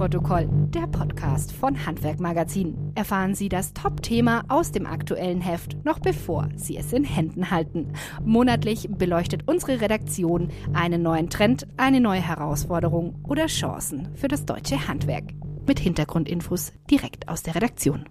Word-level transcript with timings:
Abnahmeprotokoll, 0.00 0.48
der 0.70 0.86
Podcast 0.86 1.52
von 1.52 1.84
Handwerk 1.84 2.20
Magazin. 2.20 2.90
Erfahren 2.94 3.34
Sie 3.34 3.50
das 3.50 3.74
Top-Thema 3.74 4.44
aus 4.48 4.72
dem 4.72 4.86
aktuellen 4.86 5.42
Heft, 5.42 5.84
noch 5.84 5.98
bevor 5.98 6.48
Sie 6.56 6.78
es 6.78 6.94
in 6.94 7.04
Händen 7.04 7.50
halten. 7.50 7.92
Monatlich 8.24 8.88
beleuchtet 8.90 9.42
unsere 9.46 9.82
Redaktion 9.82 10.50
einen 10.72 11.02
neuen 11.02 11.28
Trend, 11.28 11.66
eine 11.76 12.00
neue 12.00 12.22
Herausforderung 12.22 13.22
oder 13.28 13.46
Chancen 13.46 14.08
für 14.16 14.28
das 14.28 14.46
deutsche 14.46 14.88
Handwerk. 14.88 15.34
Mit 15.66 15.78
Hintergrundinfos 15.78 16.72
direkt 16.90 17.28
aus 17.28 17.42
der 17.42 17.56
Redaktion. 17.56 18.08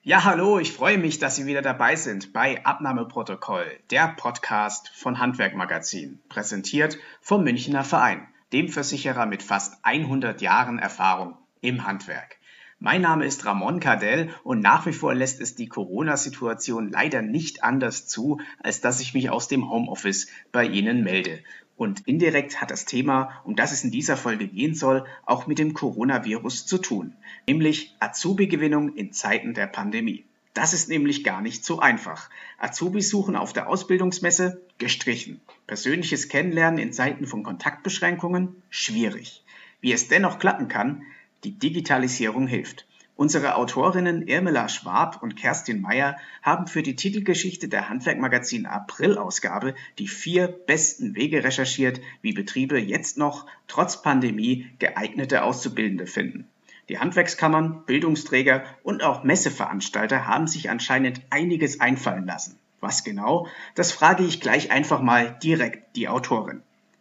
Ja, 0.00 0.24
hallo, 0.24 0.58
ich 0.58 0.72
freue 0.72 0.96
mich, 0.96 1.18
dass 1.18 1.36
Sie 1.36 1.44
wieder 1.44 1.60
dabei 1.60 1.96
sind 1.96 2.32
bei 2.32 2.64
Abnahmeprotokoll, 2.64 3.66
der 3.90 4.08
Podcast 4.16 4.90
von 4.94 5.18
Handwerk 5.18 5.54
Magazin, 5.54 6.22
präsentiert 6.30 6.96
vom 7.20 7.44
Münchner 7.44 7.84
Verein 7.84 8.26
dem 8.52 8.68
Versicherer 8.68 9.26
mit 9.26 9.42
fast 9.42 9.84
100 9.84 10.42
Jahren 10.42 10.78
Erfahrung 10.78 11.36
im 11.60 11.86
Handwerk. 11.86 12.36
Mein 12.78 13.02
Name 13.02 13.24
ist 13.24 13.46
Ramon 13.46 13.78
Cardell 13.78 14.30
und 14.42 14.60
nach 14.60 14.86
wie 14.86 14.92
vor 14.92 15.14
lässt 15.14 15.40
es 15.40 15.54
die 15.54 15.68
Corona-Situation 15.68 16.90
leider 16.90 17.22
nicht 17.22 17.62
anders 17.62 18.08
zu, 18.08 18.40
als 18.60 18.80
dass 18.80 19.00
ich 19.00 19.14
mich 19.14 19.30
aus 19.30 19.46
dem 19.46 19.70
Homeoffice 19.70 20.26
bei 20.50 20.66
Ihnen 20.66 21.04
melde. 21.04 21.38
Und 21.76 22.00
indirekt 22.06 22.60
hat 22.60 22.70
das 22.70 22.84
Thema, 22.84 23.40
um 23.44 23.56
das 23.56 23.72
es 23.72 23.84
in 23.84 23.92
dieser 23.92 24.16
Folge 24.16 24.48
gehen 24.48 24.74
soll, 24.74 25.04
auch 25.24 25.46
mit 25.46 25.58
dem 25.58 25.74
Coronavirus 25.74 26.66
zu 26.66 26.78
tun, 26.78 27.14
nämlich 27.46 27.94
Azubi-Gewinnung 28.00 28.94
in 28.94 29.12
Zeiten 29.12 29.54
der 29.54 29.68
Pandemie. 29.68 30.24
Das 30.54 30.74
ist 30.74 30.90
nämlich 30.90 31.24
gar 31.24 31.40
nicht 31.40 31.64
so 31.64 31.80
einfach. 31.80 32.28
Azubis 32.58 33.08
suchen 33.08 33.36
auf 33.36 33.54
der 33.54 33.68
Ausbildungsmesse 33.68 34.60
gestrichen. 34.76 35.40
Persönliches 35.66 36.28
Kennenlernen 36.28 36.78
in 36.78 36.92
Zeiten 36.92 37.26
von 37.26 37.42
Kontaktbeschränkungen 37.42 38.62
schwierig. 38.68 39.44
Wie 39.80 39.92
es 39.92 40.08
dennoch 40.08 40.38
klappen 40.38 40.68
kann, 40.68 41.04
die 41.44 41.58
Digitalisierung 41.58 42.46
hilft. 42.46 42.86
Unsere 43.14 43.54
Autorinnen 43.56 44.26
Irmela 44.26 44.68
Schwab 44.68 45.22
und 45.22 45.36
Kerstin 45.36 45.80
Meyer 45.80 46.18
haben 46.42 46.66
für 46.66 46.82
die 46.82 46.96
Titelgeschichte 46.96 47.68
der 47.68 47.88
Handwerkmagazin 47.88 48.66
April-Ausgabe 48.66 49.74
die 49.98 50.08
vier 50.08 50.48
besten 50.48 51.14
Wege 51.14 51.44
recherchiert, 51.44 52.00
wie 52.20 52.32
Betriebe 52.32 52.78
jetzt 52.78 53.18
noch 53.18 53.46
trotz 53.68 54.02
Pandemie 54.02 54.70
geeignete 54.78 55.44
Auszubildende 55.44 56.06
finden. 56.06 56.48
Die 56.92 56.98
Handwerkskammern, 56.98 57.86
Bildungsträger 57.86 58.64
und 58.82 59.02
auch 59.02 59.24
Messeveranstalter 59.24 60.26
haben 60.26 60.46
sich 60.46 60.68
anscheinend 60.68 61.22
einiges 61.30 61.80
einfallen 61.80 62.26
lassen. 62.26 62.58
Was 62.80 63.02
genau? 63.02 63.46
Das 63.74 63.92
frage 63.92 64.24
ich 64.24 64.42
gleich 64.42 64.70
einfach 64.70 65.00
mal 65.00 65.38
direkt 65.42 65.96
die 65.96 66.08
Autorin. 66.08 66.60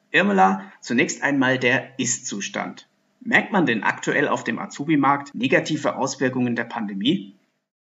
Irmela, 0.09 0.71
zunächst 0.79 1.21
einmal 1.23 1.59
der 1.59 1.99
Ist-Zustand. 1.99 2.87
Merkt 3.19 3.51
man 3.51 3.65
denn 3.65 3.83
aktuell 3.83 4.29
auf 4.29 4.45
dem 4.45 4.59
Azubi-Markt 4.59 5.35
negative 5.35 5.97
Auswirkungen 5.97 6.55
der 6.55 6.63
Pandemie? 6.63 7.35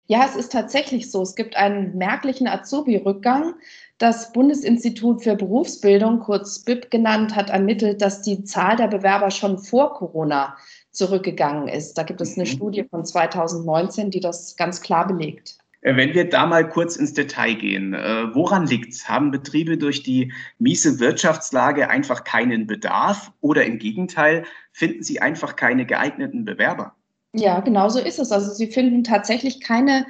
Ja, 0.06 0.26
es 0.26 0.36
ist 0.36 0.52
tatsächlich 0.52 1.10
so. 1.10 1.24
Es 1.24 1.34
gibt 1.34 1.56
einen 1.56 1.98
merklichen 1.98 2.48
Azubi-Rückgang. 2.48 3.56
Das 3.98 4.32
Bundesinstitut 4.32 5.24
für 5.24 5.36
Berufsbildung, 5.36 6.20
kurz 6.20 6.60
BIP 6.60 6.92
genannt, 6.92 7.36
hat 7.36 7.50
ermittelt, 7.50 8.04
dass 8.04 8.22
die 8.22 8.44
Zahl 8.44 8.76
der 8.76 8.90
Bewerber 8.90 9.32
schon 9.32 9.58
vor 9.58 9.96
Corona 9.96 10.56
zurückgegangen 10.96 11.68
ist. 11.68 11.94
Da 11.96 12.04
gibt 12.04 12.22
es 12.22 12.36
eine 12.36 12.44
mhm. 12.44 12.54
Studie 12.54 12.84
von 12.84 13.06
2019, 13.06 14.12
die 14.12 14.20
das 14.20 14.56
ganz 14.56 14.82
klar 14.82 15.08
belegt. 15.08 15.58
Äh, 15.86 15.96
wenn 15.96 16.14
wir 16.14 16.28
da 16.30 16.46
mal 16.46 16.68
kurz 16.68 16.96
ins 16.96 17.14
Detail 17.14 17.54
gehen, 17.54 17.94
äh, 17.94 18.34
woran 18.34 18.66
liegt 18.66 18.94
es? 18.94 19.08
Haben 19.08 19.32
Betriebe 19.32 19.78
durch 19.78 20.04
die 20.04 20.34
miese 20.58 21.00
Wirtschaftslage 21.00 21.90
einfach 21.90 22.24
keinen 22.24 22.68
Bedarf 22.68 23.32
oder 23.42 23.66
im 23.66 23.78
Gegenteil 23.78 24.46
finden 24.72 25.04
sie 25.04 25.22
einfach 25.22 25.56
keine 25.56 25.86
geeigneten 25.86 26.44
Bewerber? 26.44 26.96
Ja, 27.34 27.60
genau 27.60 27.90
so 27.90 28.00
ist 28.00 28.20
es. 28.20 28.32
Also 28.32 28.52
sie 28.52 28.68
finden 28.68 29.04
tatsächlich 29.04 29.62
keine 29.62 30.06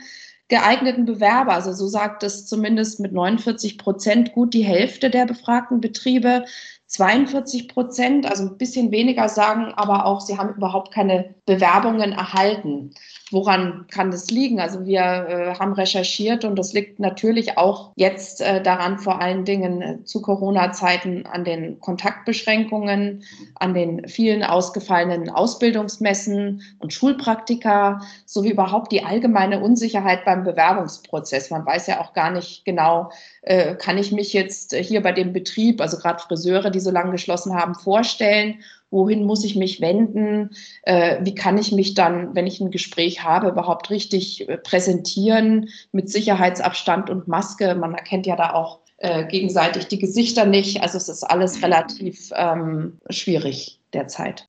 geeigneten 0.48 1.06
Bewerber. 1.06 1.54
Also 1.54 1.74
so 1.74 1.88
sagt 1.88 2.24
es 2.24 2.46
zumindest 2.46 3.00
mit 3.00 3.14
49 3.14 3.78
Prozent 3.78 4.34
gut 4.34 4.54
die 4.54 4.64
Hälfte 4.64 5.10
der 5.10 5.26
befragten 5.26 5.82
Betriebe. 5.82 6.46
42 6.88 7.68
Prozent, 7.68 8.30
also 8.30 8.44
ein 8.44 8.58
bisschen 8.58 8.92
weniger 8.92 9.28
sagen, 9.28 9.74
aber 9.76 10.06
auch, 10.06 10.22
sie 10.22 10.38
haben 10.38 10.56
überhaupt 10.56 10.94
keine 10.94 11.36
Bewerbungen 11.46 12.12
erhalten. 12.12 12.94
Woran 13.32 13.88
kann 13.90 14.12
das 14.12 14.30
liegen? 14.30 14.60
Also 14.60 14.86
wir 14.86 15.02
äh, 15.02 15.56
haben 15.56 15.74
recherchiert 15.74 16.46
und 16.46 16.58
das 16.58 16.74
liegt 16.74 17.00
natürlich 17.00 17.58
auch 17.58 17.92
jetzt 17.96 18.40
äh, 18.40 18.62
daran, 18.62 19.00
vor 19.00 19.20
allen 19.20 19.46
Dingen 19.46 19.82
äh, 19.82 20.04
zu 20.04 20.22
Corona-Zeiten 20.22 21.26
an 21.26 21.44
den 21.44 21.80
Kontaktbeschränkungen, 21.80 23.24
an 23.56 23.74
den 23.74 24.08
vielen 24.08 24.44
ausgefallenen 24.44 25.32
Ausbildungsmessen 25.32 26.62
und 26.78 26.94
Schulpraktika 26.94 28.02
sowie 28.28 28.52
überhaupt 28.52 28.92
die 28.92 29.04
allgemeine 29.04 29.60
Unsicherheit 29.60 30.24
beim 30.24 30.44
Bewerbungsprozess. 30.44 31.50
Man 31.50 31.66
weiß 31.66 31.88
ja 31.88 32.02
auch 32.02 32.14
gar 32.14 32.30
nicht 32.30 32.64
genau, 32.64 33.10
äh, 33.42 33.74
kann 33.74 33.98
ich 33.98 34.12
mich 34.12 34.34
jetzt 34.34 34.76
hier 34.76 35.02
bei 35.02 35.14
dem 35.14 35.34
Betrieb, 35.34 35.82
also 35.82 35.98
gerade 35.98 36.22
Friseure, 36.22 36.70
die 36.70 36.80
so 36.80 36.92
lange 36.92 37.14
geschlossen 37.14 37.56
haben, 37.56 37.74
vorstellen 37.74 38.60
wohin 38.96 39.26
muss 39.26 39.44
ich 39.44 39.58
mich 39.58 39.82
wenden, 39.82 40.52
äh, 40.84 41.18
wie 41.22 41.36
kann 41.36 41.58
ich 41.58 41.74
mich 41.74 41.94
dann, 41.94 42.34
wenn 42.34 42.48
ich 42.48 42.62
ein 42.62 42.72
Gespräch 42.72 43.24
habe, 43.24 43.50
überhaupt 43.50 43.90
richtig 43.90 44.48
äh, 44.48 44.58
präsentieren 44.58 45.70
mit 45.92 46.10
Sicherheitsabstand 46.10 47.10
und 47.10 47.28
Maske. 47.28 47.76
Man 47.76 47.94
erkennt 47.94 48.26
ja 48.26 48.38
da 48.38 48.54
auch 48.54 48.80
äh, 48.98 49.26
gegenseitig 49.26 49.88
die 49.88 50.00
Gesichter 50.00 50.46
nicht. 50.46 50.82
Also 50.82 50.98
es 50.98 51.10
ist 51.10 51.24
alles 51.24 51.62
relativ 51.62 52.32
ähm, 52.34 52.98
schwierig 53.10 53.82
derzeit. 53.94 54.48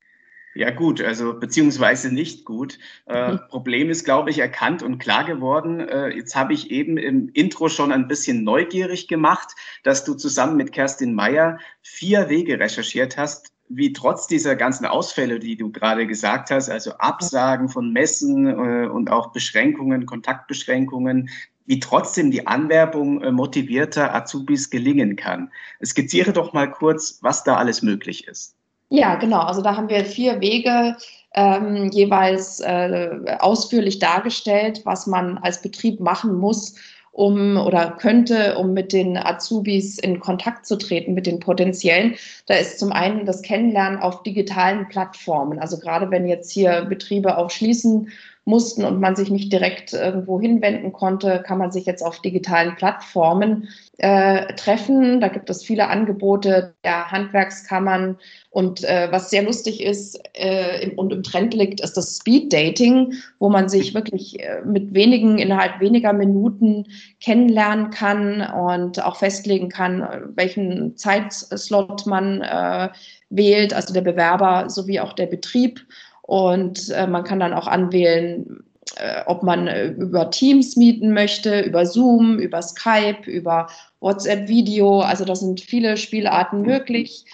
Ja 0.54 0.70
gut, 0.70 1.02
also 1.02 1.38
beziehungsweise 1.38 2.14
nicht 2.14 2.44
gut. 2.44 2.78
Äh, 3.06 3.32
mhm. 3.32 3.40
Problem 3.48 3.90
ist, 3.90 4.04
glaube 4.04 4.30
ich, 4.30 4.38
erkannt 4.38 4.82
und 4.82 4.98
klar 4.98 5.24
geworden. 5.24 5.80
Äh, 5.80 6.10
jetzt 6.16 6.36
habe 6.36 6.54
ich 6.54 6.70
eben 6.70 6.96
im 6.96 7.30
Intro 7.34 7.68
schon 7.68 7.92
ein 7.92 8.08
bisschen 8.08 8.44
neugierig 8.44 9.08
gemacht, 9.08 9.48
dass 9.82 10.04
du 10.04 10.14
zusammen 10.14 10.56
mit 10.56 10.72
Kerstin 10.72 11.14
Meyer 11.14 11.58
vier 11.82 12.30
Wege 12.30 12.58
recherchiert 12.58 13.18
hast, 13.18 13.55
wie 13.68 13.92
trotz 13.92 14.26
dieser 14.26 14.56
ganzen 14.56 14.86
Ausfälle, 14.86 15.38
die 15.38 15.56
du 15.56 15.70
gerade 15.70 16.06
gesagt 16.06 16.50
hast, 16.50 16.70
also 16.70 16.92
Absagen 16.98 17.68
von 17.68 17.92
Messen 17.92 18.46
äh, 18.46 18.86
und 18.86 19.10
auch 19.10 19.32
Beschränkungen, 19.32 20.06
Kontaktbeschränkungen, 20.06 21.28
wie 21.66 21.80
trotzdem 21.80 22.30
die 22.30 22.46
Anwerbung 22.46 23.22
äh, 23.22 23.32
motivierter 23.32 24.14
Azubis 24.14 24.70
gelingen 24.70 25.16
kann. 25.16 25.50
Skizziere 25.84 26.32
doch 26.32 26.52
mal 26.52 26.70
kurz, 26.70 27.18
was 27.22 27.44
da 27.44 27.56
alles 27.56 27.82
möglich 27.82 28.26
ist. 28.28 28.54
Ja, 28.88 29.16
genau. 29.16 29.40
Also 29.40 29.62
da 29.62 29.76
haben 29.76 29.88
wir 29.88 30.04
vier 30.04 30.40
Wege 30.40 30.96
ähm, 31.34 31.90
jeweils 31.90 32.60
äh, 32.60 33.36
ausführlich 33.40 33.98
dargestellt, 33.98 34.82
was 34.84 35.08
man 35.08 35.38
als 35.38 35.60
Betrieb 35.60 35.98
machen 35.98 36.38
muss, 36.38 36.76
um 37.16 37.56
oder 37.56 37.96
könnte, 37.98 38.58
um 38.58 38.74
mit 38.74 38.92
den 38.92 39.16
Azubis 39.16 39.98
in 39.98 40.20
Kontakt 40.20 40.66
zu 40.66 40.76
treten, 40.76 41.14
mit 41.14 41.26
den 41.26 41.40
potenziellen. 41.40 42.16
Da 42.44 42.54
ist 42.54 42.78
zum 42.78 42.92
einen 42.92 43.24
das 43.24 43.40
Kennenlernen 43.40 43.98
auf 44.00 44.22
digitalen 44.22 44.86
Plattformen. 44.88 45.58
Also 45.58 45.78
gerade 45.78 46.10
wenn 46.10 46.28
jetzt 46.28 46.50
hier 46.50 46.82
Betriebe 46.82 47.38
auch 47.38 47.50
schließen 47.50 48.12
mussten 48.46 48.84
und 48.84 49.00
man 49.00 49.16
sich 49.16 49.28
nicht 49.28 49.52
direkt 49.52 49.92
irgendwo 49.92 50.40
hinwenden 50.40 50.92
konnte, 50.92 51.42
kann 51.44 51.58
man 51.58 51.72
sich 51.72 51.84
jetzt 51.84 52.02
auf 52.02 52.22
digitalen 52.22 52.76
Plattformen 52.76 53.68
äh, 53.98 54.54
treffen. 54.54 55.20
Da 55.20 55.26
gibt 55.26 55.50
es 55.50 55.64
viele 55.64 55.88
Angebote 55.88 56.74
der 56.84 57.10
Handwerkskammern. 57.10 58.18
Und 58.50 58.84
äh, 58.84 59.08
was 59.10 59.30
sehr 59.30 59.42
lustig 59.42 59.82
ist 59.82 60.20
äh, 60.34 60.80
im, 60.84 60.96
und 60.96 61.12
im 61.12 61.24
Trend 61.24 61.54
liegt, 61.54 61.80
ist 61.80 61.96
das 61.96 62.18
Speed 62.18 62.52
Dating, 62.52 63.14
wo 63.40 63.48
man 63.48 63.68
sich 63.68 63.94
wirklich 63.94 64.38
äh, 64.38 64.62
mit 64.64 64.94
wenigen, 64.94 65.38
innerhalb 65.38 65.80
weniger 65.80 66.12
Minuten 66.12 66.86
kennenlernen 67.20 67.90
kann 67.90 68.42
und 68.42 69.04
auch 69.04 69.16
festlegen 69.16 69.70
kann, 69.70 70.32
welchen 70.36 70.96
Zeitslot 70.96 72.06
man 72.06 72.42
äh, 72.42 72.90
wählt, 73.28 73.74
also 73.74 73.92
der 73.92 74.02
Bewerber 74.02 74.70
sowie 74.70 75.00
auch 75.00 75.14
der 75.14 75.26
Betrieb. 75.26 75.80
Und 76.26 76.90
äh, 76.90 77.06
man 77.06 77.24
kann 77.24 77.40
dann 77.40 77.54
auch 77.54 77.68
anwählen, 77.68 78.64
äh, 78.96 79.22
ob 79.26 79.42
man 79.42 79.68
äh, 79.68 79.88
über 79.88 80.30
Teams 80.30 80.76
mieten 80.76 81.12
möchte, 81.12 81.60
über 81.60 81.86
Zoom, 81.86 82.38
über 82.38 82.62
Skype, 82.62 83.30
über 83.30 83.68
WhatsApp-Video. 84.00 85.00
Also 85.00 85.24
da 85.24 85.36
sind 85.36 85.60
viele 85.60 85.96
Spielarten 85.96 86.62
möglich. 86.62 87.24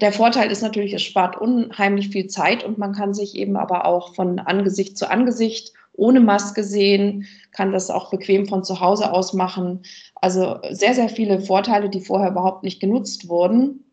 Der 0.00 0.12
Vorteil 0.12 0.50
ist 0.50 0.62
natürlich, 0.62 0.92
es 0.92 1.02
spart 1.02 1.40
unheimlich 1.40 2.08
viel 2.08 2.26
Zeit 2.26 2.64
und 2.64 2.78
man 2.78 2.92
kann 2.92 3.14
sich 3.14 3.34
eben 3.34 3.56
aber 3.56 3.86
auch 3.86 4.14
von 4.14 4.38
Angesicht 4.38 4.98
zu 4.98 5.10
Angesicht 5.10 5.72
ohne 5.94 6.20
Maske 6.20 6.62
sehen, 6.62 7.26
kann 7.52 7.72
das 7.72 7.90
auch 7.90 8.10
bequem 8.10 8.46
von 8.46 8.62
zu 8.62 8.80
Hause 8.80 9.12
aus 9.12 9.32
machen. 9.32 9.82
Also 10.16 10.58
sehr, 10.70 10.94
sehr 10.94 11.08
viele 11.08 11.40
Vorteile, 11.40 11.88
die 11.88 12.02
vorher 12.02 12.30
überhaupt 12.30 12.62
nicht 12.62 12.80
genutzt 12.80 13.28
wurden. 13.28 13.85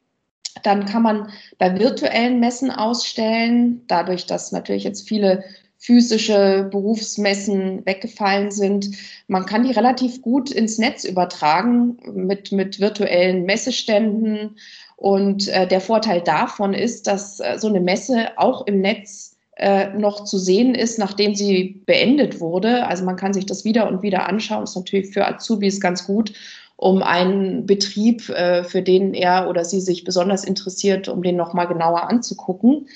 Dann 0.62 0.86
kann 0.86 1.02
man 1.02 1.30
bei 1.58 1.80
virtuellen 1.80 2.40
Messen 2.40 2.70
ausstellen, 2.70 3.82
dadurch, 3.88 4.28
dass 4.28 4.52
natürlich 4.52 4.84
jetzt 4.84 5.08
viele 5.08 5.44
physische 5.84 6.70
Berufsmessen 6.72 7.86
weggefallen 7.86 8.52
sind. 8.52 8.92
Man 9.28 9.46
kann 9.46 9.64
die 9.64 9.74
relativ 9.74 10.22
gut 10.22 10.50
ins 10.50 10.78
Netz 10.78 11.04
übertragen 11.04 11.98
mit, 12.14 12.54
mit 12.54 12.80
virtuellen 12.80 13.44
Messeständen. 13.44 14.56
Und 14.96 15.50
äh, 15.50 15.68
der 15.68 15.82
Vorteil 15.82 16.22
davon 16.22 16.74
ist, 16.74 17.08
dass 17.08 17.42
äh, 17.42 17.58
so 17.58 17.68
eine 17.68 17.82
Messe 17.82 18.30
auch 18.38 18.66
im 18.66 18.80
Netz 18.80 19.33
äh, 19.56 19.90
noch 19.90 20.24
zu 20.24 20.38
sehen 20.38 20.74
ist, 20.74 20.98
nachdem 20.98 21.36
sie 21.36 21.82
beendet 21.86 22.40
wurde. 22.40 22.88
Also 22.88 23.06
man 23.06 23.16
kann 23.16 23.34
sich 23.34 23.46
das 23.46 23.64
wieder 23.66 23.88
und 23.88 24.02
wieder 24.02 24.28
anschauen. 24.28 24.64
Ist 24.64 24.76
natürlich 24.76 25.14
für 25.14 25.28
Azubis 25.28 25.80
ganz 25.80 26.06
gut, 26.06 26.34
um 26.76 27.04
einen 27.04 27.66
Betrieb, 27.66 28.30
äh, 28.30 28.64
für 28.64 28.82
den 28.82 29.14
er 29.14 29.50
oder 29.50 29.64
sie 29.64 29.80
sich 29.80 30.04
besonders 30.04 30.44
interessiert, 30.44 31.08
um 31.08 31.22
den 31.22 31.36
nochmal 31.36 31.68
genauer 31.68 32.10
anzugucken. 32.10 32.88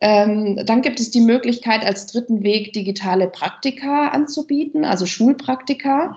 Ähm, 0.00 0.60
dann 0.66 0.82
gibt 0.82 1.00
es 1.00 1.10
die 1.10 1.20
Möglichkeit, 1.20 1.84
als 1.84 2.06
dritten 2.06 2.42
Weg 2.42 2.72
digitale 2.72 3.28
Praktika 3.28 4.08
anzubieten, 4.08 4.84
also 4.84 5.06
Schulpraktika. 5.06 6.16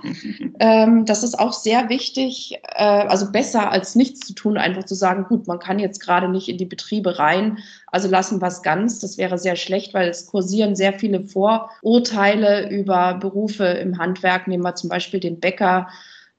Ähm, 0.59 1.05
das 1.05 1.23
ist 1.23 1.39
auch 1.39 1.53
sehr 1.53 1.89
wichtig, 1.89 2.59
äh, 2.75 2.83
also 2.83 3.31
besser 3.31 3.71
als 3.71 3.95
nichts 3.95 4.27
zu 4.27 4.33
tun, 4.33 4.57
einfach 4.57 4.83
zu 4.83 4.95
sagen, 4.95 5.25
gut, 5.29 5.47
man 5.47 5.59
kann 5.59 5.79
jetzt 5.79 5.99
gerade 6.01 6.27
nicht 6.27 6.49
in 6.49 6.57
die 6.57 6.65
Betriebe 6.65 7.19
rein, 7.19 7.59
also 7.91 8.07
lassen 8.07 8.41
wir 8.41 8.47
es 8.47 8.61
ganz. 8.61 8.99
Das 8.99 9.17
wäre 9.17 9.37
sehr 9.37 9.55
schlecht, 9.55 9.93
weil 9.93 10.09
es 10.09 10.27
kursieren 10.27 10.75
sehr 10.75 10.93
viele 10.93 11.21
Vorurteile 11.21 12.69
über 12.69 13.15
Berufe 13.15 13.65
im 13.65 13.97
Handwerk. 13.97 14.47
Nehmen 14.47 14.63
wir 14.63 14.75
zum 14.75 14.89
Beispiel 14.89 15.19
den 15.19 15.39
Bäcker 15.39 15.87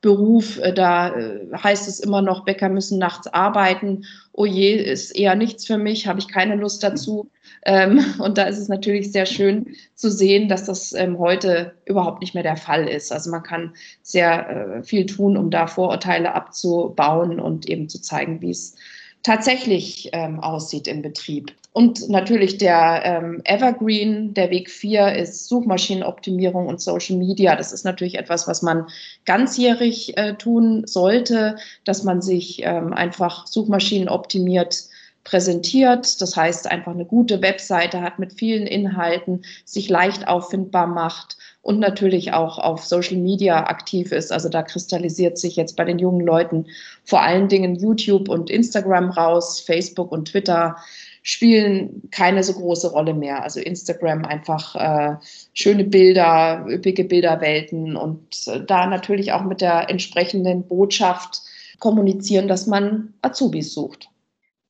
Beruf, 0.01 0.59
äh, 0.59 0.73
da 0.73 1.15
äh, 1.15 1.49
heißt 1.53 1.87
es 1.87 2.01
immer 2.01 2.23
noch, 2.23 2.45
Bäcker 2.45 2.69
müssen 2.69 2.99
nachts 2.99 3.27
arbeiten. 3.27 4.05
Oh 4.33 4.47
je, 4.47 4.75
ist 4.75 5.11
eher 5.11 5.35
nichts 5.35 5.67
für 5.67 5.77
mich, 5.77 6.07
habe 6.07 6.19
ich 6.19 6.29
keine 6.29 6.57
Lust 6.57 6.83
dazu. 6.83 7.31
Ähm, 7.67 8.03
und 8.19 8.39
da 8.39 8.45
ist 8.45 8.59
es 8.59 8.69
natürlich 8.69 9.13
sehr 9.13 9.27
schön 9.27 9.77
zu 9.95 10.11
sehen, 10.11 10.49
dass 10.49 10.65
das 10.65 10.93
ähm, 10.95 11.19
heute 11.19 11.75
überhaupt 11.85 12.23
nicht 12.23 12.35
mehr 12.35 12.43
der 12.43 12.57
Fall 12.57 12.89
ist. 12.89 13.13
Also 13.13 13.31
man 13.31 13.43
kann 13.43 13.75
sehr 14.03 14.49
äh, 14.79 14.83
viel 14.83 15.05
tun, 15.05 15.37
um 15.37 15.51
da 15.51 15.67
Vorurteile 15.67 16.35
abzubauen 16.35 17.39
und 17.39 17.69
eben 17.69 17.89
zu 17.89 18.01
zeigen, 18.01 18.41
wie 18.41 18.51
es 18.51 18.77
tatsächlich 19.23 20.09
ähm, 20.13 20.41
aussieht 20.41 20.89
im 20.89 21.03
Betrieb. 21.03 21.53
Und 21.73 22.09
natürlich 22.09 22.59
der 22.59 23.03
ähm, 23.05 23.43
Evergreen, 23.45 24.35
der 24.35 24.51
Weg 24.51 24.71
4 24.71 25.15
ist 25.15 25.47
Suchmaschinenoptimierung 25.49 26.67
und 26.67 26.81
Social 26.81 27.17
Media. 27.17 27.55
Das 27.55 27.73
ist 27.73 27.85
natürlich 27.85 28.19
etwas, 28.19 28.49
was 28.49 28.63
man 28.63 28.87
ganzjährig 29.25 30.17
äh, 30.17 30.35
tun 30.35 30.83
sollte, 30.87 31.57
dass 31.85 32.03
man 32.03 32.23
sich 32.23 32.63
ähm, 32.65 32.93
einfach 32.93 33.47
suchmaschinenoptimiert 33.47 34.91
präsentiert. 35.23 36.21
Das 36.21 36.37
heißt, 36.37 36.71
einfach 36.71 36.93
eine 36.93 37.05
gute 37.05 37.43
Webseite 37.43 38.01
hat 38.01 38.19
mit 38.19 38.33
vielen 38.33 38.67
Inhalten, 38.67 39.43
sich 39.65 39.89
leicht 39.89 40.27
auffindbar 40.27 40.87
macht 40.87 41.37
und 41.63 41.79
natürlich 41.79 42.33
auch 42.33 42.59
auf 42.59 42.85
Social 42.85 43.19
Media 43.19 43.67
aktiv 43.67 44.13
ist. 44.13 44.33
Also 44.33 44.49
da 44.49 44.63
kristallisiert 44.63 45.39
sich 45.39 45.57
jetzt 45.57 45.77
bei 45.77 45.85
den 45.85 45.99
jungen 45.99 46.25
Leuten 46.25 46.67
vor 47.05 47.21
allen 47.23 47.49
Dingen 47.49 47.77
YouTube 47.77 48.29
und 48.29 48.51
Instagram 48.51 49.11
raus, 49.11 49.61
Facebook 49.61 50.11
und 50.11 50.29
Twitter 50.29 50.77
spielen 51.23 52.03
keine 52.11 52.43
so 52.43 52.55
große 52.55 52.91
Rolle 52.93 53.15
mehr. 53.15 53.43
Also 53.43 53.61
Instagram 53.61 54.25
einfach 54.25 54.75
äh, 54.75 55.17
schöne 55.53 55.85
Bilder, 55.85 56.65
üppige 56.69 57.05
Bilderwelten 57.05 57.97
und 57.97 58.47
äh, 58.47 58.65
da 58.65 58.87
natürlich 58.87 59.33
auch 59.33 59.43
mit 59.43 59.61
der 59.61 59.91
entsprechenden 59.91 60.67
Botschaft 60.67 61.43
kommunizieren, 61.79 62.49
dass 62.49 62.67
man 62.67 63.15
Azubis 63.23 63.73
sucht. 63.73 64.09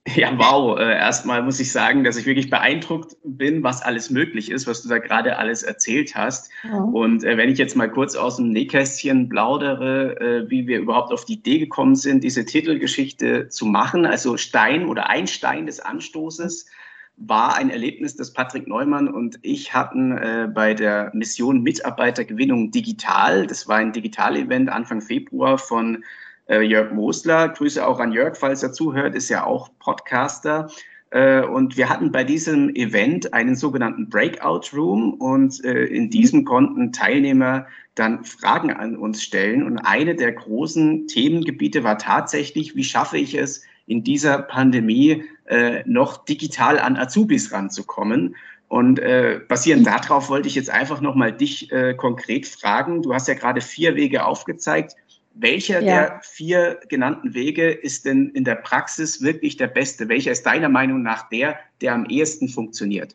Ja, 0.08 0.36
wow. 0.38 0.78
Äh, 0.78 0.96
erstmal 0.96 1.42
muss 1.42 1.60
ich 1.60 1.70
sagen, 1.70 2.04
dass 2.04 2.16
ich 2.16 2.24
wirklich 2.24 2.48
beeindruckt 2.48 3.16
bin, 3.22 3.62
was 3.62 3.82
alles 3.82 4.08
möglich 4.08 4.50
ist, 4.50 4.66
was 4.66 4.82
du 4.82 4.88
da 4.88 4.98
gerade 4.98 5.36
alles 5.36 5.62
erzählt 5.62 6.14
hast. 6.14 6.50
Ja. 6.64 6.78
Und 6.78 7.22
äh, 7.22 7.36
wenn 7.36 7.50
ich 7.50 7.58
jetzt 7.58 7.76
mal 7.76 7.90
kurz 7.90 8.16
aus 8.16 8.36
dem 8.36 8.48
Nähkästchen 8.48 9.28
plaudere, 9.28 10.18
äh, 10.18 10.50
wie 10.50 10.66
wir 10.66 10.78
überhaupt 10.78 11.12
auf 11.12 11.26
die 11.26 11.34
Idee 11.34 11.58
gekommen 11.58 11.96
sind, 11.96 12.24
diese 12.24 12.46
Titelgeschichte 12.46 13.48
zu 13.48 13.66
machen, 13.66 14.06
also 14.06 14.38
Stein 14.38 14.86
oder 14.86 15.10
ein 15.10 15.26
Stein 15.26 15.66
des 15.66 15.80
Anstoßes, 15.80 16.66
war 17.18 17.56
ein 17.56 17.68
Erlebnis, 17.68 18.16
das 18.16 18.32
Patrick 18.32 18.66
Neumann 18.66 19.06
und 19.06 19.38
ich 19.42 19.74
hatten 19.74 20.16
äh, 20.16 20.48
bei 20.52 20.72
der 20.72 21.10
Mission 21.12 21.62
Mitarbeitergewinnung 21.62 22.70
digital. 22.70 23.46
Das 23.46 23.68
war 23.68 23.76
ein 23.76 23.92
Digital-Event 23.92 24.70
Anfang 24.70 25.02
Februar 25.02 25.58
von 25.58 26.02
Jörg 26.58 26.92
Mosler. 26.92 27.50
Grüße 27.50 27.86
auch 27.86 28.00
an 28.00 28.12
Jörg, 28.12 28.36
falls 28.36 28.62
er 28.62 28.72
zuhört, 28.72 29.14
ist 29.14 29.28
ja 29.28 29.44
auch 29.44 29.70
Podcaster. 29.78 30.68
Äh, 31.10 31.42
und 31.42 31.76
wir 31.76 31.88
hatten 31.88 32.12
bei 32.12 32.24
diesem 32.24 32.74
Event 32.74 33.34
einen 33.34 33.56
sogenannten 33.56 34.08
Breakout 34.08 34.76
Room 34.76 35.14
und 35.14 35.64
äh, 35.64 35.84
in 35.84 36.10
diesem 36.10 36.44
konnten 36.44 36.92
Teilnehmer 36.92 37.66
dann 37.94 38.24
Fragen 38.24 38.72
an 38.72 38.96
uns 38.96 39.22
stellen. 39.22 39.64
Und 39.64 39.78
eine 39.78 40.14
der 40.14 40.32
großen 40.32 41.06
Themengebiete 41.08 41.84
war 41.84 41.98
tatsächlich, 41.98 42.76
wie 42.76 42.84
schaffe 42.84 43.18
ich 43.18 43.34
es, 43.34 43.62
in 43.86 44.04
dieser 44.04 44.38
Pandemie 44.38 45.24
äh, 45.46 45.82
noch 45.84 46.24
digital 46.24 46.78
an 46.78 46.96
Azubis 46.96 47.52
ranzukommen. 47.52 48.36
Und 48.68 49.00
äh, 49.00 49.40
basierend 49.48 49.84
darauf 49.84 50.30
wollte 50.30 50.46
ich 50.46 50.54
jetzt 50.54 50.70
einfach 50.70 51.00
nochmal 51.00 51.32
dich 51.32 51.72
äh, 51.72 51.94
konkret 51.94 52.46
fragen. 52.46 53.02
Du 53.02 53.12
hast 53.12 53.26
ja 53.26 53.34
gerade 53.34 53.60
vier 53.60 53.96
Wege 53.96 54.24
aufgezeigt. 54.24 54.94
Welcher 55.34 55.80
ja. 55.80 55.80
der 55.80 56.20
vier 56.22 56.80
genannten 56.88 57.34
Wege 57.34 57.70
ist 57.70 58.04
denn 58.04 58.30
in 58.30 58.44
der 58.44 58.56
Praxis 58.56 59.22
wirklich 59.22 59.56
der 59.56 59.68
beste? 59.68 60.08
Welcher 60.08 60.32
ist 60.32 60.44
deiner 60.44 60.68
Meinung 60.68 61.02
nach 61.02 61.28
der, 61.28 61.56
der 61.80 61.94
am 61.94 62.04
ehesten 62.06 62.48
funktioniert? 62.48 63.14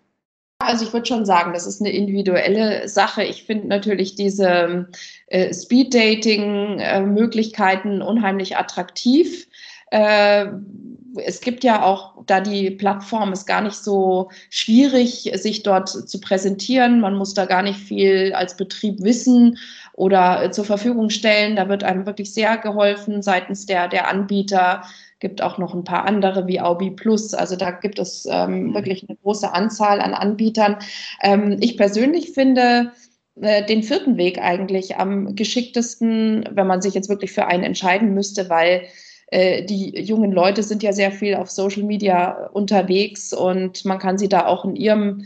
Also 0.59 0.85
ich 0.85 0.93
würde 0.93 1.05
schon 1.05 1.25
sagen, 1.25 1.51
das 1.53 1.67
ist 1.67 1.81
eine 1.81 1.91
individuelle 1.91 2.87
Sache. 2.87 3.23
Ich 3.23 3.43
finde 3.43 3.67
natürlich 3.67 4.15
diese 4.15 4.87
äh, 5.27 5.53
Speed-Dating-Möglichkeiten 5.53 8.01
unheimlich 8.01 8.55
attraktiv. 8.55 9.49
Äh, 9.91 10.47
es 11.23 11.41
gibt 11.41 11.63
ja 11.63 11.83
auch, 11.83 12.13
da 12.25 12.41
die 12.41 12.71
Plattform 12.71 13.33
ist 13.33 13.45
gar 13.45 13.61
nicht 13.61 13.75
so 13.75 14.29
schwierig, 14.49 15.31
sich 15.35 15.63
dort 15.63 15.89
zu 15.89 16.19
präsentieren. 16.19 16.99
Man 16.99 17.15
muss 17.15 17.33
da 17.33 17.45
gar 17.45 17.61
nicht 17.61 17.79
viel 17.79 18.33
als 18.33 18.57
Betrieb 18.57 19.01
wissen 19.01 19.57
oder 19.93 20.43
äh, 20.43 20.51
zur 20.51 20.65
Verfügung 20.65 21.09
stellen. 21.09 21.55
Da 21.55 21.69
wird 21.69 21.83
einem 21.83 22.05
wirklich 22.05 22.33
sehr 22.33 22.57
geholfen 22.57 23.21
seitens 23.21 23.65
der, 23.65 23.87
der 23.87 24.07
Anbieter. 24.09 24.83
Gibt 25.19 25.41
auch 25.41 25.57
noch 25.57 25.73
ein 25.73 25.83
paar 25.83 26.05
andere 26.05 26.47
wie 26.47 26.61
Aubi 26.61 26.91
Plus. 26.91 27.33
Also 27.33 27.55
da 27.55 27.71
gibt 27.71 27.99
es 27.99 28.27
ähm, 28.29 28.67
mhm. 28.67 28.73
wirklich 28.73 29.05
eine 29.07 29.17
große 29.17 29.51
Anzahl 29.53 30.01
an 30.01 30.13
Anbietern. 30.13 30.77
Ähm, 31.21 31.57
ich 31.61 31.77
persönlich 31.77 32.31
finde, 32.31 32.91
äh, 33.41 33.65
den 33.65 33.83
vierten 33.83 34.17
Weg 34.17 34.39
eigentlich 34.39 34.97
am 34.97 35.35
geschicktesten, 35.35 36.47
wenn 36.51 36.67
man 36.67 36.81
sich 36.81 36.93
jetzt 36.93 37.09
wirklich 37.09 37.31
für 37.31 37.47
einen 37.47 37.63
entscheiden 37.63 38.13
müsste, 38.13 38.49
weil 38.49 38.83
die 39.33 39.99
jungen 40.01 40.31
Leute 40.31 40.61
sind 40.63 40.83
ja 40.83 40.93
sehr 40.93 41.11
viel 41.11 41.35
auf 41.35 41.49
Social 41.49 41.83
Media 41.83 42.47
unterwegs 42.53 43.33
und 43.33 43.83
man 43.83 43.99
kann 43.99 44.17
sie 44.17 44.29
da 44.29 44.45
auch 44.45 44.65
in 44.65 44.75
ihrem 44.75 45.25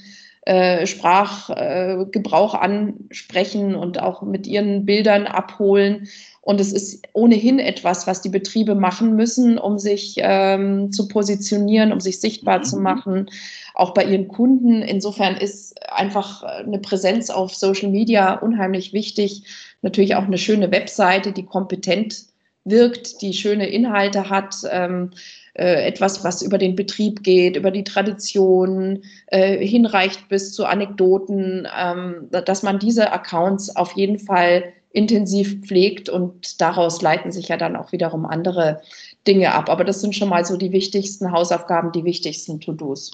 äh, 0.50 0.88
Sprachgebrauch 0.88 2.56
äh, 2.56 2.58
ansprechen 2.58 3.75
und 3.75 4.01
auch 4.01 4.24
mit 4.24 4.48
ihren 4.48 4.84
Bildern 4.86 5.27
abholen. 5.27 6.08
Und 6.41 6.60
es 6.60 6.74
ist 6.74 7.08
ohnehin 7.13 7.60
etwas, 7.60 8.08
was 8.08 8.22
die 8.22 8.29
Betriebe 8.29 8.74
machen 8.74 9.15
müssen, 9.15 9.60
um 9.60 9.77
sich 9.77 10.15
ähm, 10.18 10.91
zu 10.91 11.08
positionieren, 11.08 11.91
um 11.91 12.00
sich 12.00 12.20
sichtbar 12.20 12.60
mhm. 12.60 12.63
zu 12.63 12.77
machen, 12.77 13.29
auch 13.75 13.94
bei 13.94 14.06
ihren 14.06 14.27
Kunden. 14.27 14.82
Insofern 14.82 15.38
ist 15.38 15.75
einfach 15.91 16.41
eine 16.41 16.79
Präsenz 16.79 17.29
auf 17.29 17.53
Social 17.53 17.89
Media 17.89 18.34
unheimlich 18.34 18.91
wichtig. 18.91 19.44
Natürlich 19.84 20.15
auch 20.15 20.24
eine 20.24 20.39
schöne 20.39 20.72
Webseite, 20.72 21.32
die 21.32 21.46
kompetent 21.46 22.24
wirkt, 22.66 23.22
die 23.22 23.34
schöne 23.34 23.68
Inhalte 23.70 24.30
hat. 24.30 24.56
Ähm, 24.70 25.12
äh, 25.60 25.88
etwas, 25.88 26.24
was 26.24 26.42
über 26.42 26.58
den 26.58 26.75
Betrieb 26.75 27.22
geht, 27.22 27.58
über 27.58 27.70
die 27.70 27.84
Tradition, 27.84 29.04
äh, 29.28 29.58
hinreicht 29.66 30.30
bis 30.30 30.54
zu 30.54 30.66
Anekdoten, 30.66 31.68
ähm, 31.78 32.30
dass 32.30 32.63
man 32.63 32.80
diese 32.80 33.12
Accounts 33.12 33.75
auf 33.75 33.92
jeden 33.94 34.20
Fall 34.20 34.72
intensiv 34.92 35.62
pflegt 35.66 36.08
und 36.08 36.62
daraus 36.62 37.01
leiten 37.01 37.32
sich 37.32 37.50
ja 37.50 37.58
dann 37.58 37.75
auch 37.75 37.92
wiederum 37.92 38.25
andere 38.25 38.82
Dinge 39.28 39.54
ab. 39.54 39.70
Aber 39.70 39.84
das 39.84 40.00
sind 40.00 40.16
schon 40.16 40.30
mal 40.30 40.46
so 40.46 40.56
die 40.56 40.72
wichtigsten 40.72 41.32
Hausaufgaben, 41.32 41.92
die 41.92 42.06
wichtigsten 42.06 42.62
To-Dos. 42.62 43.12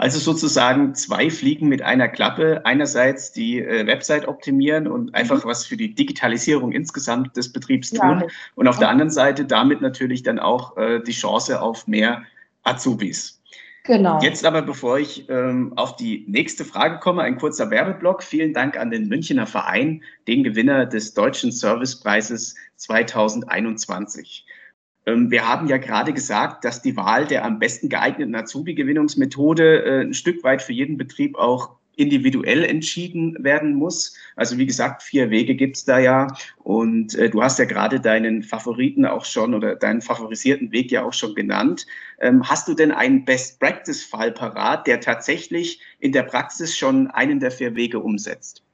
Also 0.00 0.18
sozusagen 0.18 0.94
zwei 0.94 1.28
Fliegen 1.28 1.68
mit 1.68 1.82
einer 1.82 2.08
Klappe. 2.08 2.62
Einerseits 2.64 3.32
die 3.32 3.60
äh, 3.60 3.86
Website 3.86 4.26
optimieren 4.26 4.86
und 4.88 5.14
einfach 5.14 5.44
mhm. 5.44 5.48
was 5.48 5.66
für 5.66 5.76
die 5.76 5.94
Digitalisierung 5.94 6.72
insgesamt 6.72 7.36
des 7.36 7.52
Betriebs 7.52 7.90
tun. 7.90 8.20
Ja. 8.20 8.26
Und 8.54 8.66
auf 8.66 8.78
der 8.78 8.88
anderen 8.88 9.10
Seite 9.10 9.44
damit 9.44 9.82
natürlich 9.82 10.22
dann 10.22 10.38
auch 10.38 10.74
äh, 10.78 11.00
die 11.00 11.12
Chance 11.12 11.60
auf 11.60 11.86
mehr 11.86 12.22
Azubis. 12.62 13.42
Genau. 13.84 14.18
Jetzt 14.22 14.46
aber, 14.46 14.62
bevor 14.62 14.98
ich 14.98 15.28
ähm, 15.28 15.74
auf 15.76 15.96
die 15.96 16.24
nächste 16.26 16.64
Frage 16.64 16.98
komme, 16.98 17.20
ein 17.20 17.36
kurzer 17.36 17.70
Werbeblock. 17.70 18.22
Vielen 18.22 18.54
Dank 18.54 18.78
an 18.78 18.90
den 18.90 19.06
Münchner 19.06 19.46
Verein, 19.46 20.02
den 20.26 20.44
Gewinner 20.44 20.86
des 20.86 21.12
Deutschen 21.12 21.52
Servicepreises 21.52 22.54
2021. 22.76 24.46
Ähm, 25.06 25.30
wir 25.30 25.48
haben 25.48 25.68
ja 25.68 25.78
gerade 25.78 26.12
gesagt, 26.12 26.64
dass 26.64 26.82
die 26.82 26.96
Wahl 26.96 27.26
der 27.26 27.44
am 27.44 27.58
besten 27.58 27.88
geeigneten 27.88 28.34
Azubi-Gewinnungsmethode 28.34 29.84
äh, 29.84 30.00
ein 30.02 30.14
Stück 30.14 30.42
weit 30.44 30.62
für 30.62 30.72
jeden 30.72 30.96
Betrieb 30.96 31.36
auch 31.36 31.76
individuell 31.96 32.64
entschieden 32.64 33.36
werden 33.40 33.74
muss. 33.74 34.16
Also 34.34 34.56
wie 34.56 34.64
gesagt, 34.66 35.02
vier 35.02 35.28
Wege 35.28 35.54
gibt 35.54 35.76
es 35.76 35.84
da 35.84 35.98
ja. 35.98 36.28
Und 36.58 37.14
äh, 37.14 37.28
du 37.28 37.42
hast 37.42 37.58
ja 37.58 37.66
gerade 37.66 38.00
deinen 38.00 38.42
Favoriten 38.42 39.04
auch 39.04 39.26
schon 39.26 39.54
oder 39.54 39.76
deinen 39.76 40.00
favorisierten 40.00 40.72
Weg 40.72 40.90
ja 40.90 41.04
auch 41.04 41.12
schon 41.12 41.34
genannt. 41.34 41.86
Ähm, 42.20 42.48
hast 42.48 42.68
du 42.68 42.74
denn 42.74 42.90
einen 42.90 43.24
Best-Practice-Fall 43.24 44.32
parat, 44.32 44.86
der 44.86 45.00
tatsächlich 45.00 45.80
in 45.98 46.12
der 46.12 46.22
Praxis 46.22 46.76
schon 46.76 47.08
einen 47.08 47.38
der 47.38 47.50
vier 47.50 47.74
Wege 47.74 48.00
umsetzt? 48.00 48.64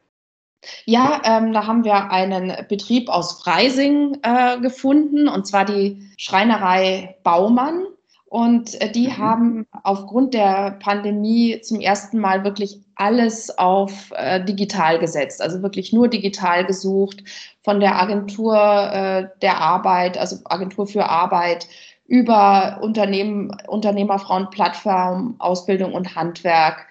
Ja, 0.84 1.22
ähm, 1.24 1.52
da 1.52 1.66
haben 1.66 1.84
wir 1.84 2.10
einen 2.10 2.52
Betrieb 2.68 3.08
aus 3.08 3.40
Freising 3.40 4.18
äh, 4.22 4.58
gefunden, 4.60 5.28
und 5.28 5.46
zwar 5.46 5.64
die 5.64 6.10
Schreinerei 6.16 7.16
Baumann. 7.22 7.86
Und 8.28 8.80
äh, 8.80 8.90
die 8.90 9.08
mhm. 9.08 9.18
haben 9.18 9.66
aufgrund 9.84 10.34
der 10.34 10.72
Pandemie 10.82 11.60
zum 11.62 11.80
ersten 11.80 12.18
Mal 12.18 12.44
wirklich 12.44 12.80
alles 12.96 13.56
auf 13.56 14.12
äh, 14.16 14.44
digital 14.44 14.98
gesetzt, 14.98 15.40
also 15.40 15.62
wirklich 15.62 15.92
nur 15.92 16.08
digital 16.08 16.64
gesucht, 16.66 17.22
von 17.62 17.78
der 17.80 18.00
Agentur 18.00 18.56
äh, 18.56 19.28
der 19.42 19.58
Arbeit, 19.58 20.18
also 20.18 20.36
Agentur 20.44 20.86
für 20.86 21.08
Arbeit, 21.08 21.68
über 22.08 22.78
Unternehmen, 22.82 23.56
Unternehmerfrauenplattform, 23.66 25.36
Ausbildung 25.38 25.92
und 25.92 26.14
Handwerk, 26.14 26.86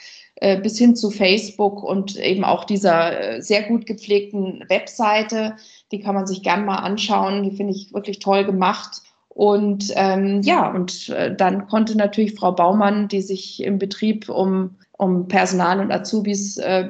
bis 0.62 0.77
hin 0.77 0.96
zu 0.96 1.12
Facebook 1.12 1.82
und 1.84 2.18
eben 2.18 2.44
auch 2.44 2.65
dieser 2.65 3.38
äh, 3.38 3.42
sehr 3.42 3.63
gut 3.63 3.86
gepflegten 3.86 4.65
Webseite. 4.68 5.56
Die 5.92 6.00
kann 6.00 6.15
man 6.15 6.27
sich 6.27 6.44
gern 6.44 6.65
mal 6.65 6.77
anschauen. 6.77 7.44
Die 7.44 7.56
finde 7.56 7.74
ich 7.74 7.94
wirklich 7.94 8.20
toll 8.20 8.44
gemacht. 8.44 9.01
Und 9.30 9.92
ähm, 9.96 10.42
ja, 10.44 10.72
und 10.72 11.10
äh, 11.10 11.36
dann 11.36 11.68
konnte 11.68 11.98
natürlich 11.98 12.36
Frau 12.36 12.54
Baumann, 12.54 13.10
die 13.10 13.22
sich 13.22 13.62
im 13.62 13.80
Betrieb 13.80 14.30
um, 14.30 14.75
um 14.94 15.27
Personal 15.27 15.82
und 15.82 15.92
Azubis 15.92 16.58
äh, 16.58 16.89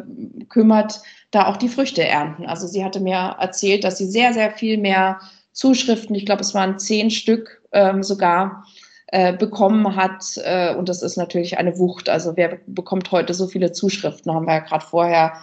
kümmert, 0.50 1.02
da 1.32 1.48
auch 1.48 1.58
die 1.58 1.70
Früchte 1.70 2.04
ernten. 2.04 2.46
Also 2.46 2.68
sie 2.68 2.84
hatte 2.84 3.00
mir 3.00 3.36
erzählt, 3.40 3.84
dass 3.84 3.98
sie 3.98 4.06
sehr, 4.06 4.34
sehr 4.34 4.52
viel 4.52 4.78
mehr 4.78 5.20
Zuschriften, 5.54 6.16
ich 6.16 6.25
glaube, 6.25 6.42
es 6.42 6.54
waren 6.54 6.78
zehn 6.78 7.10
Stück 7.10 7.64
ähm, 7.72 8.04
sogar, 8.04 8.66
äh, 9.08 9.34
bekommen 9.34 9.96
hat. 9.96 10.24
Äh, 10.44 10.76
und 10.76 10.90
das 10.90 11.02
ist 11.02 11.18
natürlich 11.18 11.58
eine 11.58 11.78
Wucht. 11.78 12.10
Also 12.10 12.36
wer 12.36 12.60
bekommt 12.68 13.12
heute 13.12 13.34
so 13.34 13.48
viele 13.48 13.72
Zuschriften, 13.72 14.34
haben 14.34 14.48
wir 14.48 14.56
ja 14.56 14.60
gerade 14.60 14.86
vorher 14.86 15.34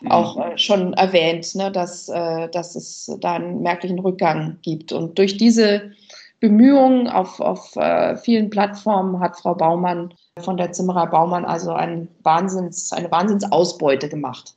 mhm. 0.00 0.10
auch 0.10 0.38
äh, 0.38 0.58
schon 0.58 0.92
erwähnt, 0.94 1.54
ne, 1.54 1.70
dass, 1.72 2.08
äh, 2.08 2.48
dass 2.48 2.76
es 2.76 3.10
da 3.20 3.34
einen 3.34 3.62
merklichen 3.62 3.98
Rückgang 3.98 4.58
gibt. 4.62 4.92
Und 4.92 5.18
durch 5.18 5.36
diese 5.36 5.92
Bemühungen 6.40 7.08
auf, 7.08 7.40
auf 7.40 7.74
äh, 7.76 8.16
vielen 8.16 8.50
Plattformen 8.50 9.18
hat 9.20 9.36
Frau 9.36 9.54
Baumann 9.54 10.14
von 10.38 10.56
der 10.56 10.70
Zimmerer 10.72 11.08
Baumann 11.08 11.44
also 11.44 11.72
ein 11.72 12.08
Wahnsinns, 12.22 12.92
eine 12.92 13.10
Wahnsinnsausbeute 13.10 14.08
gemacht. 14.08 14.54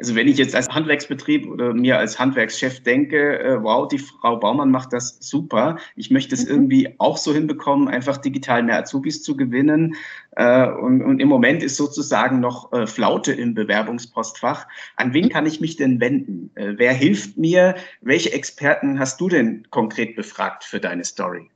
Also 0.00 0.14
wenn 0.14 0.28
ich 0.28 0.38
jetzt 0.38 0.54
als 0.54 0.70
Handwerksbetrieb 0.70 1.46
oder 1.46 1.74
mir 1.74 1.98
als 1.98 2.18
Handwerkschef 2.18 2.82
denke, 2.82 3.38
äh, 3.38 3.62
wow, 3.62 3.86
die 3.86 3.98
Frau 3.98 4.38
Baumann 4.38 4.70
macht 4.70 4.94
das 4.94 5.18
super. 5.20 5.76
Ich 5.94 6.10
möchte 6.10 6.34
es 6.34 6.44
mhm. 6.44 6.50
irgendwie 6.50 6.94
auch 6.96 7.18
so 7.18 7.34
hinbekommen, 7.34 7.86
einfach 7.86 8.16
digital 8.16 8.62
mehr 8.62 8.78
Azubis 8.78 9.22
zu 9.22 9.36
gewinnen. 9.36 9.96
Äh, 10.36 10.70
und, 10.70 11.02
und, 11.02 11.20
im 11.20 11.28
Moment 11.28 11.62
ist 11.62 11.76
sozusagen 11.76 12.40
noch 12.40 12.72
äh, 12.72 12.86
Flaute 12.86 13.32
im 13.32 13.52
Bewerbungspostfach. 13.52 14.66
An 14.96 15.12
wen 15.12 15.26
mhm. 15.26 15.28
kann 15.28 15.44
ich 15.44 15.60
mich 15.60 15.76
denn 15.76 16.00
wenden? 16.00 16.50
Wer 16.54 16.94
hilft 16.94 17.36
mir? 17.36 17.74
Welche 18.00 18.32
Experten 18.32 18.98
hast 18.98 19.20
du 19.20 19.28
denn 19.28 19.66
konkret 19.68 20.16
befragt 20.16 20.64
für 20.64 20.80
deine 20.80 21.04
Story? 21.04 21.50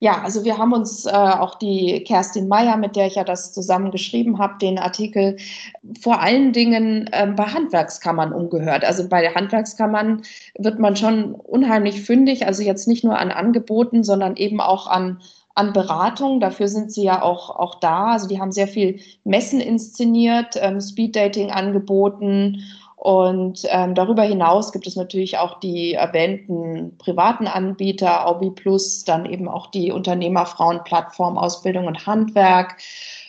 Ja, 0.00 0.22
also 0.22 0.44
wir 0.44 0.58
haben 0.58 0.72
uns 0.72 1.06
äh, 1.06 1.10
auch 1.10 1.56
die 1.56 2.04
Kerstin 2.04 2.48
Meyer, 2.48 2.76
mit 2.76 2.96
der 2.96 3.06
ich 3.06 3.14
ja 3.14 3.24
das 3.24 3.52
zusammen 3.52 3.90
geschrieben 3.90 4.38
habe, 4.38 4.58
den 4.60 4.78
Artikel 4.78 5.36
vor 6.00 6.20
allen 6.20 6.52
Dingen 6.52 7.08
äh, 7.12 7.26
bei 7.26 7.44
Handwerkskammern 7.44 8.32
umgehört. 8.32 8.84
Also 8.84 9.08
bei 9.08 9.26
Handwerkskammern 9.28 10.22
wird 10.58 10.78
man 10.78 10.96
schon 10.96 11.34
unheimlich 11.34 12.02
fündig, 12.02 12.46
also 12.46 12.62
jetzt 12.62 12.88
nicht 12.88 13.04
nur 13.04 13.18
an 13.18 13.30
Angeboten, 13.30 14.04
sondern 14.04 14.36
eben 14.36 14.60
auch 14.60 14.86
an 14.86 15.20
an 15.54 15.72
Beratung. 15.72 16.40
Dafür 16.40 16.68
sind 16.68 16.92
sie 16.92 17.04
ja 17.04 17.20
auch, 17.22 17.50
auch 17.50 17.74
da. 17.76 18.12
Also 18.12 18.26
die 18.26 18.40
haben 18.40 18.52
sehr 18.52 18.68
viel 18.68 19.00
Messen 19.24 19.60
inszeniert, 19.60 20.56
ähm, 20.56 20.80
Speeddating 20.80 21.50
angeboten 21.50 22.62
und 23.02 23.62
ähm, 23.68 23.96
darüber 23.96 24.22
hinaus 24.22 24.70
gibt 24.70 24.86
es 24.86 24.94
natürlich 24.94 25.36
auch 25.36 25.58
die 25.58 25.94
erwähnten 25.94 26.96
privaten 26.98 27.48
Anbieter, 27.48 28.28
Aubi 28.28 28.50
Plus, 28.50 29.02
dann 29.02 29.26
eben 29.26 29.48
auch 29.48 29.72
die 29.72 29.90
Unternehmerfrauenplattform 29.90 31.36
Ausbildung 31.36 31.88
und 31.88 32.06
Handwerk. 32.06 32.76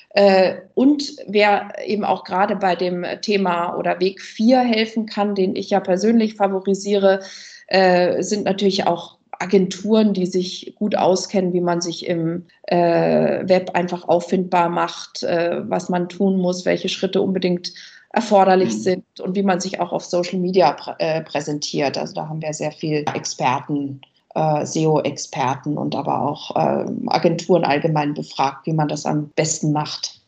Äh, 0.10 0.58
und 0.76 1.16
wer 1.26 1.74
eben 1.84 2.04
auch 2.04 2.24
gerade 2.24 2.56
bei 2.56 2.76
dem 2.76 3.04
Thema 3.24 3.76
oder 3.76 4.00
Weg 4.00 4.22
4 4.22 4.60
helfen 4.60 5.08
kann, 5.08 5.34
den 5.34 5.56
ich 5.56 5.72
ja 5.72 5.80
persönlich 5.80 6.36
favorisiere, 6.36 7.22
äh, 7.66 8.22
sind 8.22 8.46
natürlich 8.46 8.86
auch 8.86 9.18
Agenturen, 9.32 10.14
die 10.14 10.28
sich 10.28 10.76
gut 10.78 10.96
auskennen, 10.96 11.52
wie 11.52 11.62
man 11.62 11.82
sich 11.82 12.06
im 12.06 12.46
äh, 12.68 12.78
Web 13.50 13.72
einfach 13.74 14.08
auffindbar 14.08 14.70
macht, 14.70 15.24
äh, 15.24 15.68
was 15.68 15.90
man 15.90 16.10
tun 16.10 16.38
muss, 16.38 16.64
welche 16.64 16.90
Schritte 16.90 17.24
unbedingt 17.24 17.74
erforderlich 18.14 18.74
mhm. 18.74 18.80
sind 18.80 19.20
und 19.20 19.36
wie 19.36 19.44
man 19.44 19.60
sich 19.60 19.82
auch 19.82 19.92
auf 19.92 20.06
Social 20.06 20.40
Media 20.40 20.72
prä 20.72 20.94
äh, 21.00 21.22
präsentiert. 21.22 21.98
Also 21.98 22.14
da 22.14 22.30
haben 22.30 22.42
wir 22.42 22.54
sehr 22.54 22.72
viel 22.72 23.04
Experten, 23.14 24.02
äh, 24.36 24.66
SEO-Experten 24.66 25.78
und 25.78 25.96
aber 25.96 26.22
auch 26.22 26.56
äh, 26.56 26.86
Agenturen 27.08 27.66
allgemein 27.66 28.14
befragt, 28.14 28.66
wie 28.66 28.74
man 28.74 28.88
das 28.88 29.06
am 29.06 29.30
besten 29.36 29.74
macht. 29.74 30.22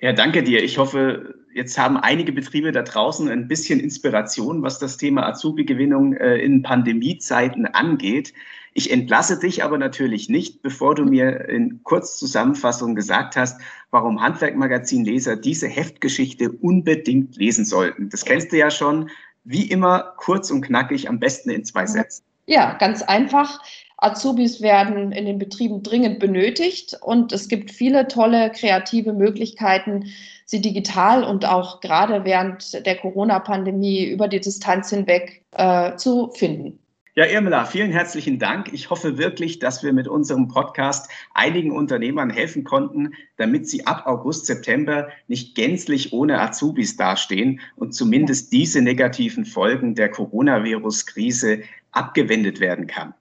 Ja, 0.00 0.12
danke 0.12 0.42
dir. 0.42 0.62
Ich 0.62 0.78
hoffe, 0.78 1.34
jetzt 1.54 1.78
haben 1.78 1.96
einige 1.96 2.32
Betriebe 2.32 2.70
da 2.70 2.82
draußen 2.82 3.28
ein 3.28 3.48
bisschen 3.48 3.80
Inspiration, 3.80 4.62
was 4.62 4.78
das 4.78 4.98
Thema 4.98 5.26
Azubi-Gewinnung 5.26 6.14
äh, 6.14 6.36
in 6.36 6.62
Pandemiezeiten 6.62 7.66
angeht. 7.66 8.34
Ich 8.74 8.92
entlasse 8.92 9.38
dich 9.38 9.64
aber 9.64 9.78
natürlich 9.78 10.28
nicht, 10.28 10.60
bevor 10.60 10.94
du 10.94 11.06
mir 11.06 11.48
in 11.48 11.82
Kurzzusammenfassung 11.82 12.94
gesagt 12.94 13.34
hast, 13.34 13.58
warum 13.90 14.20
Handwerkmagazin-Leser 14.20 15.36
diese 15.36 15.66
Heftgeschichte 15.66 16.52
unbedingt 16.52 17.36
lesen 17.36 17.64
sollten. 17.64 18.10
Das 18.10 18.26
kennst 18.26 18.52
du 18.52 18.58
ja 18.58 18.70
schon. 18.70 19.08
Wie 19.44 19.70
immer 19.70 20.12
kurz 20.18 20.50
und 20.50 20.60
knackig, 20.60 21.08
am 21.08 21.18
besten 21.18 21.48
in 21.48 21.64
zwei 21.64 21.86
Sätzen. 21.86 22.22
Ja, 22.46 22.74
ganz 22.74 23.00
einfach. 23.00 23.60
Azubis 23.98 24.60
werden 24.60 25.12
in 25.12 25.24
den 25.24 25.38
Betrieben 25.38 25.82
dringend 25.82 26.18
benötigt 26.18 26.98
und 27.00 27.32
es 27.32 27.48
gibt 27.48 27.70
viele 27.70 28.08
tolle 28.08 28.50
kreative 28.50 29.12
Möglichkeiten, 29.14 30.06
sie 30.44 30.60
digital 30.60 31.24
und 31.24 31.46
auch 31.46 31.80
gerade 31.80 32.24
während 32.24 32.84
der 32.86 32.96
Corona-Pandemie 32.96 34.04
über 34.04 34.28
die 34.28 34.40
Distanz 34.40 34.90
hinweg 34.90 35.42
äh, 35.52 35.96
zu 35.96 36.30
finden. 36.32 36.78
Ja, 37.18 37.24
Irmela, 37.24 37.64
vielen 37.64 37.92
herzlichen 37.92 38.38
Dank. 38.38 38.74
Ich 38.74 38.90
hoffe 38.90 39.16
wirklich, 39.16 39.58
dass 39.58 39.82
wir 39.82 39.94
mit 39.94 40.06
unserem 40.06 40.48
Podcast 40.48 41.10
einigen 41.32 41.70
Unternehmern 41.70 42.28
helfen 42.28 42.62
konnten, 42.62 43.14
damit 43.38 43.66
sie 43.66 43.86
ab 43.86 44.02
August, 44.04 44.44
September 44.44 45.08
nicht 45.26 45.54
gänzlich 45.54 46.12
ohne 46.12 46.38
Azubis 46.38 46.98
dastehen 46.98 47.60
und 47.74 47.94
zumindest 47.94 48.52
diese 48.52 48.82
negativen 48.82 49.46
Folgen 49.46 49.94
der 49.94 50.10
Coronavirus-Krise 50.10 51.62
abgewendet 51.90 52.60
werden 52.60 52.86
kann. 52.86 53.14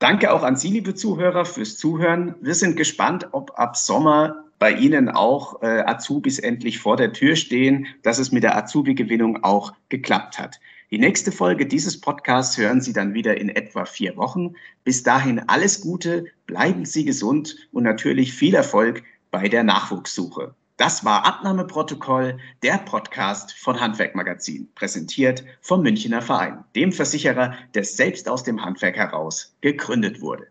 Danke 0.00 0.32
auch 0.32 0.44
an 0.44 0.56
Sie, 0.56 0.68
liebe 0.68 0.94
Zuhörer, 0.94 1.44
fürs 1.44 1.76
Zuhören. 1.76 2.34
Wir 2.40 2.54
sind 2.54 2.74
gespannt, 2.74 3.28
ob 3.32 3.58
ab 3.58 3.76
Sommer 3.76 4.44
bei 4.58 4.72
Ihnen 4.72 5.10
auch 5.10 5.60
äh, 5.60 5.82
Azubis 5.84 6.38
endlich 6.38 6.78
vor 6.78 6.96
der 6.96 7.12
Tür 7.12 7.36
stehen, 7.36 7.86
dass 8.02 8.18
es 8.18 8.32
mit 8.32 8.42
der 8.42 8.56
Azubi-Gewinnung 8.56 9.44
auch 9.44 9.74
geklappt 9.90 10.38
hat. 10.38 10.58
Die 10.90 10.96
nächste 10.96 11.32
Folge 11.32 11.66
dieses 11.66 12.00
Podcasts 12.00 12.56
hören 12.56 12.80
Sie 12.80 12.94
dann 12.94 13.12
wieder 13.12 13.38
in 13.38 13.50
etwa 13.50 13.84
vier 13.84 14.16
Wochen. 14.16 14.54
Bis 14.84 15.02
dahin 15.02 15.38
alles 15.48 15.82
Gute, 15.82 16.24
bleiben 16.46 16.86
Sie 16.86 17.04
gesund 17.04 17.68
und 17.70 17.82
natürlich 17.82 18.32
viel 18.32 18.54
Erfolg 18.54 19.02
bei 19.30 19.48
der 19.48 19.64
Nachwuchssuche. 19.64 20.54
Das 20.80 21.04
war 21.04 21.26
Abnahmeprotokoll, 21.26 22.38
der 22.62 22.78
Podcast 22.78 23.52
von 23.52 23.78
Handwerkmagazin, 23.78 24.66
präsentiert 24.74 25.44
vom 25.60 25.82
Münchner 25.82 26.22
Verein, 26.22 26.64
dem 26.74 26.90
Versicherer, 26.90 27.52
der 27.74 27.84
selbst 27.84 28.26
aus 28.26 28.44
dem 28.44 28.64
Handwerk 28.64 28.96
heraus 28.96 29.54
gegründet 29.60 30.22
wurde. 30.22 30.46